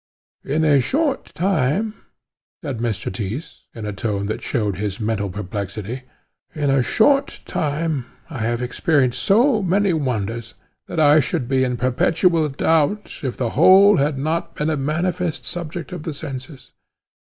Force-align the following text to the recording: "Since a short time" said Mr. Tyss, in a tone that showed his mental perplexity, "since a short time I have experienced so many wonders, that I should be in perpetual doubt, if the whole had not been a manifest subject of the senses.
"Since 0.43 0.65
a 0.65 0.79
short 0.81 1.25
time" 1.35 1.93
said 2.63 2.79
Mr. 2.79 3.13
Tyss, 3.13 3.65
in 3.75 3.85
a 3.85 3.93
tone 3.93 4.25
that 4.25 4.41
showed 4.41 4.77
his 4.77 4.99
mental 4.99 5.29
perplexity, 5.29 6.05
"since 6.55 6.71
a 6.71 6.81
short 6.81 7.41
time 7.45 8.07
I 8.27 8.39
have 8.39 8.63
experienced 8.63 9.21
so 9.21 9.61
many 9.61 9.93
wonders, 9.93 10.55
that 10.87 10.99
I 10.99 11.19
should 11.19 11.47
be 11.47 11.63
in 11.63 11.77
perpetual 11.77 12.49
doubt, 12.49 13.19
if 13.21 13.37
the 13.37 13.51
whole 13.51 13.97
had 13.97 14.17
not 14.17 14.55
been 14.55 14.71
a 14.71 14.75
manifest 14.77 15.45
subject 15.45 15.91
of 15.91 16.01
the 16.01 16.15
senses. 16.15 16.71